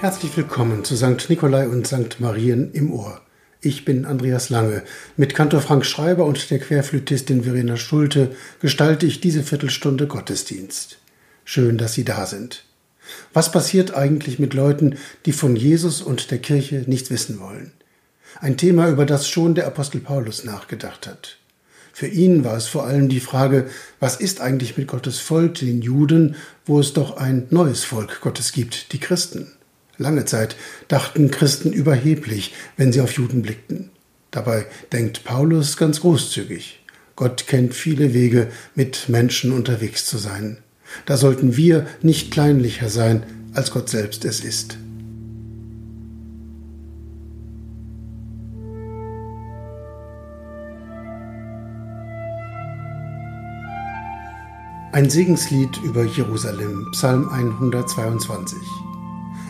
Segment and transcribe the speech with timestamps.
[0.00, 1.28] Herzlich willkommen zu St.
[1.28, 2.20] Nikolai und St.
[2.20, 3.20] Marien im Ohr.
[3.60, 4.84] Ich bin Andreas Lange.
[5.16, 10.98] Mit Kantor Frank Schreiber und der Querflötistin Verena Schulte gestalte ich diese Viertelstunde Gottesdienst.
[11.44, 12.62] Schön, dass Sie da sind.
[13.32, 17.72] Was passiert eigentlich mit Leuten, die von Jesus und der Kirche nichts wissen wollen?
[18.38, 21.38] Ein Thema, über das schon der Apostel Paulus nachgedacht hat.
[21.92, 23.68] Für ihn war es vor allem die Frage,
[23.98, 28.52] was ist eigentlich mit Gottes Volk, den Juden, wo es doch ein neues Volk Gottes
[28.52, 29.57] gibt, die Christen.
[29.98, 30.54] Lange Zeit
[30.86, 33.90] dachten Christen überheblich, wenn sie auf Juden blickten.
[34.30, 36.84] Dabei denkt Paulus ganz großzügig.
[37.16, 38.46] Gott kennt viele Wege,
[38.76, 40.58] mit Menschen unterwegs zu sein.
[41.04, 43.24] Da sollten wir nicht kleinlicher sein,
[43.54, 44.78] als Gott selbst es ist.
[54.92, 58.58] Ein Segenslied über Jerusalem, Psalm 122.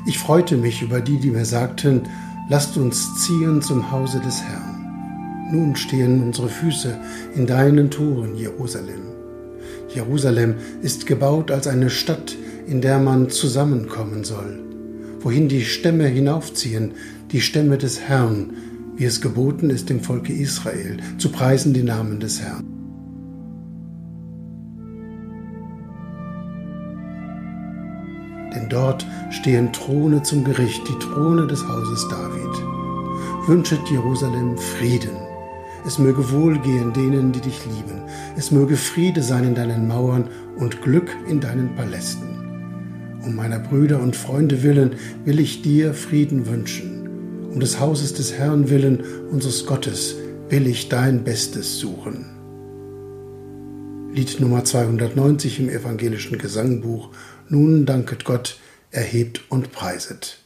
[0.09, 2.01] Ich freute mich über die, die mir sagten,
[2.49, 5.51] lasst uns ziehen zum Hause des Herrn.
[5.53, 6.99] Nun stehen unsere Füße
[7.35, 9.03] in deinen Toren, Jerusalem.
[9.95, 12.35] Jerusalem ist gebaut als eine Stadt,
[12.67, 14.59] in der man zusammenkommen soll,
[15.21, 16.93] wohin die Stämme hinaufziehen,
[17.31, 18.55] die Stämme des Herrn,
[18.97, 22.78] wie es geboten ist dem Volke Israel, zu preisen die Namen des Herrn.
[28.55, 33.49] Denn dort stehen Throne zum Gericht, die Throne des Hauses David.
[33.49, 35.17] Wünschet Jerusalem Frieden.
[35.87, 38.03] Es möge wohlgehen denen, die dich lieben.
[38.37, 40.29] Es möge Friede sein in deinen Mauern
[40.59, 42.29] und Glück in deinen Palästen.
[43.25, 47.09] Um meiner Brüder und Freunde willen will ich dir Frieden wünschen.
[47.53, 50.15] Um des Hauses des Herrn willen, unseres Gottes,
[50.49, 52.38] will ich dein Bestes suchen.
[54.13, 57.11] Lied Nummer 290 im evangelischen Gesangbuch
[57.49, 58.59] nun danket Gott,
[58.91, 60.39] erhebt und preiset.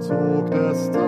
[0.00, 1.07] zog das Tal.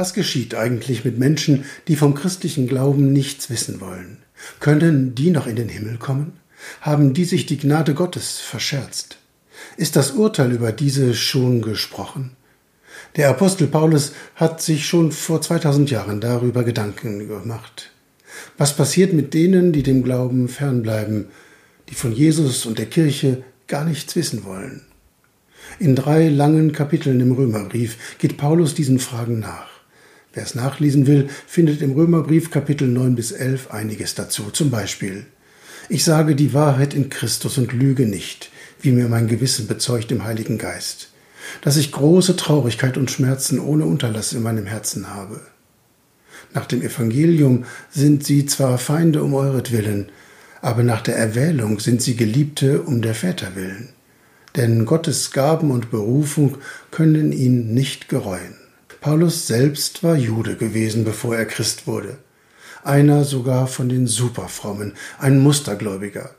[0.00, 4.16] Was geschieht eigentlich mit Menschen, die vom christlichen Glauben nichts wissen wollen?
[4.58, 6.40] Können die noch in den Himmel kommen?
[6.80, 9.18] Haben die sich die Gnade Gottes verscherzt?
[9.76, 12.30] Ist das Urteil über diese schon gesprochen?
[13.16, 17.90] Der Apostel Paulus hat sich schon vor 2000 Jahren darüber Gedanken gemacht.
[18.56, 21.26] Was passiert mit denen, die dem Glauben fernbleiben,
[21.90, 24.80] die von Jesus und der Kirche gar nichts wissen wollen?
[25.78, 29.69] In drei langen Kapiteln im Römerbrief geht Paulus diesen Fragen nach.
[30.32, 34.50] Wer es nachlesen will, findet im Römerbrief Kapitel 9 bis 11 einiges dazu.
[34.52, 35.26] Zum Beispiel,
[35.88, 40.22] ich sage die Wahrheit in Christus und lüge nicht, wie mir mein Gewissen bezeugt im
[40.22, 41.08] Heiligen Geist,
[41.62, 45.40] dass ich große Traurigkeit und Schmerzen ohne Unterlass in meinem Herzen habe.
[46.54, 50.10] Nach dem Evangelium sind sie zwar Feinde um euretwillen,
[50.62, 53.88] aber nach der Erwählung sind sie Geliebte um der Väter willen.
[54.54, 56.58] Denn Gottes Gaben und Berufung
[56.92, 58.59] können ihn nicht gereuen.
[59.00, 62.18] Paulus selbst war Jude gewesen, bevor er Christ wurde.
[62.84, 66.34] Einer sogar von den Superfrommen, ein Mustergläubiger.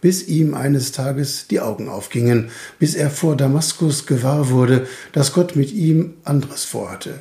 [0.00, 5.54] Bis ihm eines Tages die Augen aufgingen, bis er vor Damaskus gewahr wurde, dass Gott
[5.54, 7.20] mit ihm anderes vorhatte.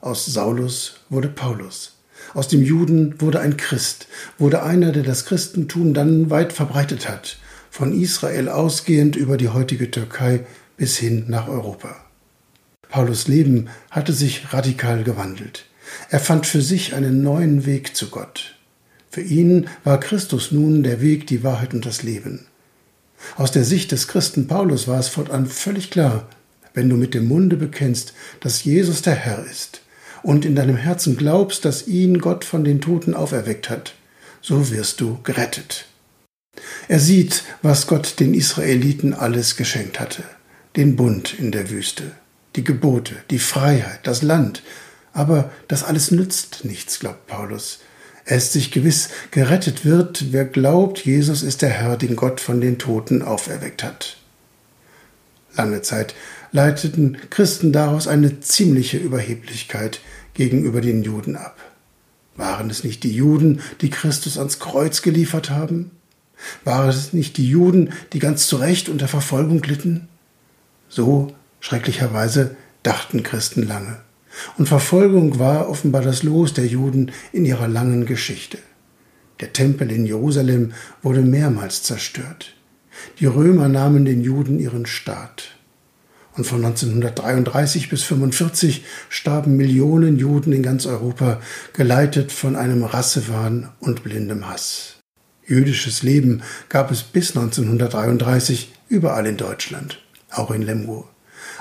[0.00, 1.92] Aus Saulus wurde Paulus.
[2.34, 4.08] Aus dem Juden wurde ein Christ,
[4.38, 7.38] wurde einer, der das Christentum dann weit verbreitet hat,
[7.70, 10.46] von Israel ausgehend über die heutige Türkei
[10.76, 12.05] bis hin nach Europa.
[12.88, 15.66] Paulus Leben hatte sich radikal gewandelt.
[16.10, 18.56] Er fand für sich einen neuen Weg zu Gott.
[19.10, 22.46] Für ihn war Christus nun der Weg, die Wahrheit und das Leben.
[23.36, 26.28] Aus der Sicht des Christen Paulus war es fortan völlig klar,
[26.74, 29.80] wenn du mit dem Munde bekennst, dass Jesus der Herr ist
[30.22, 33.94] und in deinem Herzen glaubst, dass ihn Gott von den Toten auferweckt hat,
[34.42, 35.86] so wirst du gerettet.
[36.88, 40.24] Er sieht, was Gott den Israeliten alles geschenkt hatte,
[40.76, 42.12] den Bund in der Wüste,
[42.56, 44.62] die Gebote, die Freiheit, das Land.
[45.12, 47.80] Aber das alles nützt nichts, glaubt Paulus.
[48.24, 52.60] Er ist sich gewiss, gerettet wird, wer glaubt, Jesus ist der Herr, den Gott von
[52.60, 54.16] den Toten auferweckt hat.
[55.54, 56.14] Lange Zeit
[56.52, 60.00] leiteten Christen daraus eine ziemliche Überheblichkeit
[60.34, 61.56] gegenüber den Juden ab.
[62.34, 65.90] Waren es nicht die Juden, die Christus ans Kreuz geliefert haben?
[66.64, 70.08] Waren es nicht die Juden, die ganz zu Recht unter Verfolgung litten?
[70.88, 71.34] So
[71.66, 72.54] Schrecklicherweise
[72.84, 73.96] dachten Christen lange.
[74.56, 78.58] Und Verfolgung war offenbar das Los der Juden in ihrer langen Geschichte.
[79.40, 82.54] Der Tempel in Jerusalem wurde mehrmals zerstört.
[83.18, 85.56] Die Römer nahmen den Juden ihren Staat.
[86.36, 91.40] Und von 1933 bis 1945 starben Millionen Juden in ganz Europa,
[91.72, 94.98] geleitet von einem Rassewahn und blindem Hass.
[95.44, 101.08] Jüdisches Leben gab es bis 1933 überall in Deutschland, auch in Lemgo.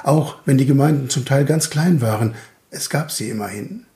[0.05, 2.35] Auch wenn die Gemeinden zum Teil ganz klein waren,
[2.69, 3.87] es gab sie immerhin.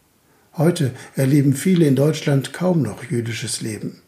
[0.57, 4.01] Heute erleben viele in Deutschland kaum noch jüdisches Leben.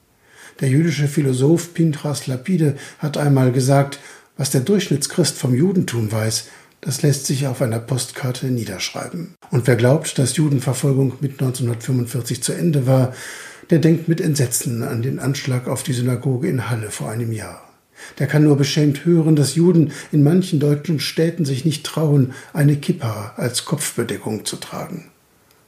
[0.62, 4.00] Der jüdische Philosoph Pintras Lapide hat einmal gesagt,
[4.36, 6.48] was der Durchschnittschrist vom Judentum weiß,
[6.82, 9.36] das lässt sich auf einer Postkarte niederschreiben.
[9.52, 13.14] Und wer glaubt, dass Judenverfolgung mit 1945 zu Ende war,
[13.70, 17.71] der denkt mit Entsetzen an den Anschlag auf die Synagoge in Halle vor einem Jahr.
[18.20, 22.76] Der kann nur beschämt hören, dass Juden in manchen deutschen Städten sich nicht trauen, eine
[22.76, 25.12] Kippa als Kopfbedeckung zu tragen.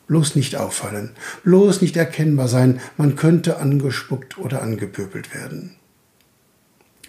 [0.07, 1.11] Bloß nicht auffallen,
[1.43, 5.75] bloß nicht erkennbar sein, man könnte angespuckt oder angepöbelt werden.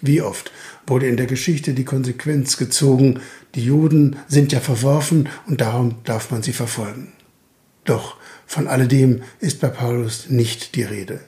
[0.01, 0.51] Wie oft
[0.87, 3.21] wurde in der Geschichte die Konsequenz gezogen,
[3.55, 7.13] die Juden sind ja verworfen und darum darf man sie verfolgen.
[7.85, 11.21] Doch von alledem ist bei Paulus nicht die Rede.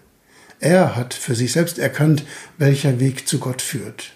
[0.60, 2.24] Er hat für sich selbst erkannt,
[2.58, 4.14] welcher Weg zu Gott führt.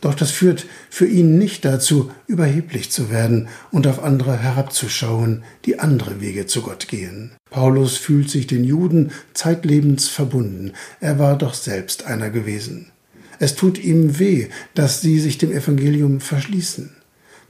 [0.00, 5.80] Doch das führt für ihn nicht dazu, überheblich zu werden und auf andere herabzuschauen, die
[5.80, 7.32] andere Wege zu Gott gehen.
[7.50, 10.72] Paulus fühlt sich den Juden zeitlebens verbunden.
[11.00, 12.92] Er war doch selbst einer gewesen.
[13.40, 16.90] Es tut ihm weh, dass sie sich dem Evangelium verschließen.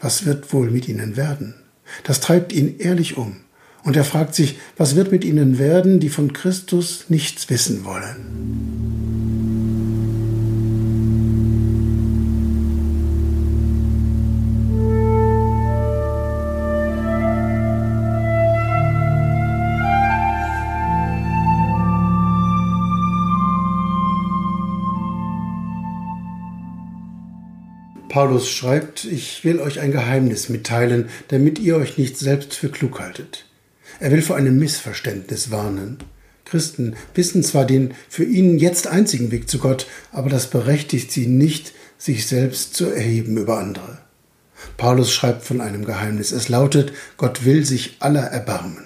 [0.01, 1.55] Was wird wohl mit ihnen werden?
[2.05, 3.37] Das treibt ihn ehrlich um.
[3.89, 8.27] Und er fragt sich, was wird mit ihnen werden, die von Christus nichts wissen wollen?
[28.11, 33.01] Paulus schreibt, ich will euch ein Geheimnis mitteilen, damit ihr euch nicht selbst für klug
[33.01, 33.48] haltet.
[34.01, 35.99] Er will vor einem Missverständnis warnen.
[36.45, 41.27] Christen wissen zwar den für ihn jetzt einzigen Weg zu Gott, aber das berechtigt sie
[41.27, 43.99] nicht, sich selbst zu erheben über andere.
[44.77, 46.33] Paulus schreibt von einem Geheimnis.
[46.33, 48.85] Es lautet, Gott will sich aller erbarmen.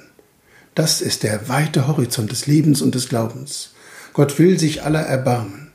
[0.75, 3.75] Das ist der weite Horizont des Lebens und des Glaubens.
[4.15, 5.71] Gott will sich aller erbarmen.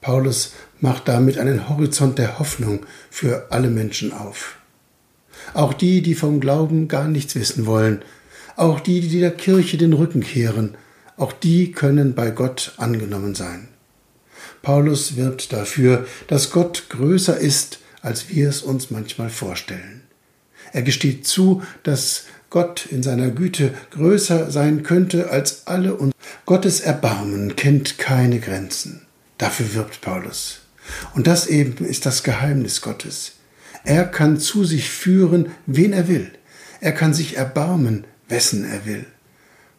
[0.00, 4.56] Paulus macht damit einen Horizont der Hoffnung für alle Menschen auf.
[5.54, 8.02] Auch die, die vom Glauben gar nichts wissen wollen,
[8.56, 10.76] auch die, die der Kirche den Rücken kehren,
[11.16, 13.68] auch die können bei Gott angenommen sein.
[14.62, 20.02] Paulus wirbt dafür, dass Gott größer ist, als wir es uns manchmal vorstellen.
[20.72, 26.12] Er gesteht zu, dass Gott in seiner Güte größer sein könnte als alle und
[26.46, 29.06] Gottes Erbarmen kennt keine Grenzen.
[29.38, 30.60] Dafür wirbt Paulus.
[31.14, 33.32] Und das eben ist das Geheimnis Gottes.
[33.84, 36.30] Er kann zu sich führen, wen er will.
[36.80, 39.06] Er kann sich erbarmen, wessen er will.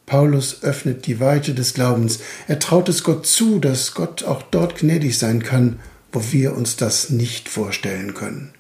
[0.05, 2.19] Paulus öffnet die Weite des Glaubens.
[2.47, 5.79] Er traut es Gott zu, dass Gott auch dort gnädig sein kann,
[6.12, 8.53] wo wir uns das nicht vorstellen können.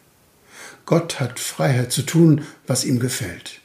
[0.85, 3.61] Gott hat Freiheit zu tun, was ihm gefällt.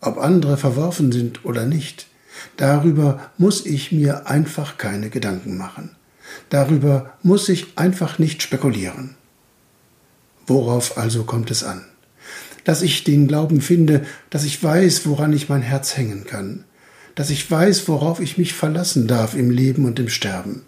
[0.00, 2.06] Ob andere verworfen sind oder nicht,
[2.56, 5.96] darüber muss ich mir einfach keine Gedanken machen.
[6.50, 9.16] Darüber muss ich einfach nicht spekulieren.
[10.46, 11.84] Worauf also kommt es an?
[12.64, 16.64] Dass ich den Glauben finde, dass ich weiß, woran ich mein Herz hängen kann,
[17.14, 20.62] dass ich weiß, worauf ich mich verlassen darf im Leben und im Sterben.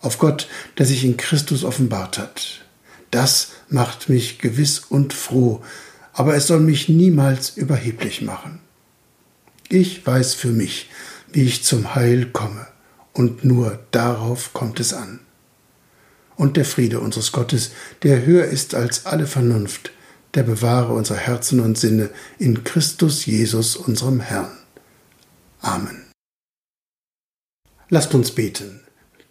[0.00, 2.64] Auf Gott, der sich in Christus offenbart hat.
[3.10, 5.62] Das macht mich gewiss und froh,
[6.12, 8.60] aber es soll mich niemals überheblich machen.
[9.68, 10.88] Ich weiß für mich,
[11.32, 12.66] wie ich zum Heil komme,
[13.12, 15.20] und nur darauf kommt es an.
[16.36, 19.90] Und der Friede unseres Gottes, der höher ist als alle Vernunft,
[20.34, 24.50] der bewahre unsere Herzen und Sinne in Christus Jesus, unserem Herrn.
[25.60, 26.04] Amen.
[27.88, 28.80] Lasst uns beten.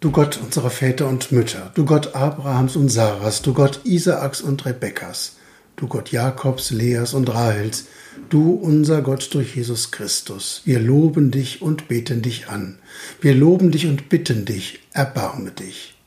[0.00, 4.64] Du Gott unserer Väter und Mütter, du Gott Abrahams und Saras, du Gott Isaaks und
[4.64, 5.36] Rebekkas,
[5.74, 7.86] du Gott Jakobs, Leas und Rahels,
[8.28, 12.78] du unser Gott durch Jesus Christus, wir loben dich und beten dich an.
[13.20, 15.97] Wir loben dich und bitten dich, erbarme dich.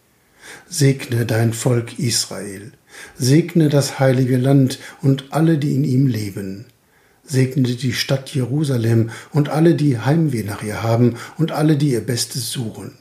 [0.69, 2.71] Segne dein Volk Israel,
[3.17, 6.65] segne das heilige Land und alle, die in ihm leben
[7.31, 12.01] segne die Stadt Jerusalem und alle, die Heimweh nach ihr haben und alle, die ihr
[12.01, 12.97] Bestes suchen.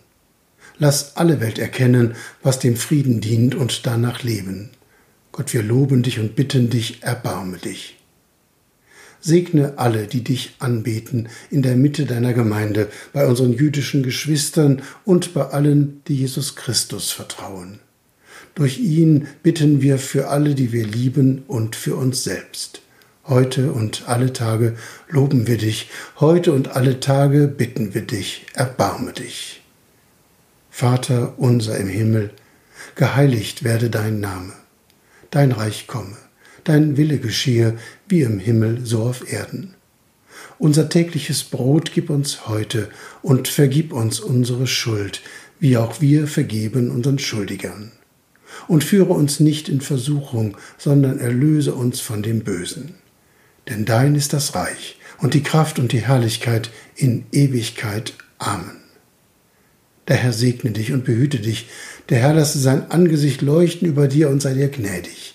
[0.78, 4.70] Lass alle Welt erkennen, was dem Frieden dient und danach leben.
[5.32, 7.99] Gott, wir loben dich und bitten dich, erbarme dich.
[9.20, 15.34] Segne alle, die dich anbeten, in der Mitte deiner Gemeinde, bei unseren jüdischen Geschwistern und
[15.34, 17.80] bei allen, die Jesus Christus vertrauen.
[18.54, 22.82] Durch ihn bitten wir für alle, die wir lieben und für uns selbst.
[23.26, 24.76] Heute und alle Tage
[25.08, 29.62] loben wir dich, heute und alle Tage bitten wir dich, erbarme dich.
[30.70, 32.30] Vater unser im Himmel,
[32.94, 34.52] geheiligt werde dein Name,
[35.30, 36.16] dein Reich komme,
[36.64, 39.74] dein Wille geschehe, wie im Himmel so auf Erden.
[40.58, 42.88] Unser tägliches Brot gib uns heute
[43.22, 45.22] und vergib uns unsere Schuld,
[45.58, 47.92] wie auch wir vergeben unseren Schuldigern.
[48.68, 52.94] Und führe uns nicht in Versuchung, sondern erlöse uns von dem Bösen
[53.70, 58.14] denn dein ist das Reich und die Kraft und die Herrlichkeit in Ewigkeit.
[58.38, 58.76] Amen.
[60.08, 61.68] Der Herr segne dich und behüte dich,
[62.08, 65.34] der Herr lasse sein Angesicht leuchten über dir und sei dir gnädig.